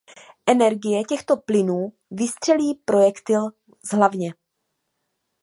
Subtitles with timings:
[0.47, 3.51] Energie těchto plynů vystřelí projektil
[3.83, 4.33] z hlavně.